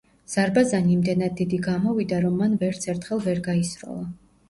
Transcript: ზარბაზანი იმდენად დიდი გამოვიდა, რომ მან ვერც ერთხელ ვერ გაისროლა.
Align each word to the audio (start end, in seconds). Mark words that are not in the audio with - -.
ზარბაზანი 0.35 0.91
იმდენად 0.95 1.37
დიდი 1.43 1.61
გამოვიდა, 1.69 2.25
რომ 2.27 2.43
მან 2.43 2.59
ვერც 2.67 2.91
ერთხელ 2.97 3.25
ვერ 3.31 3.47
გაისროლა. 3.53 4.05